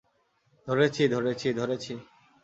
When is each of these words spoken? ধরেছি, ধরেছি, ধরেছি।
ধরেছি, 0.67 1.03
ধরেছি, 1.07 1.47
ধরেছি। 1.53 1.93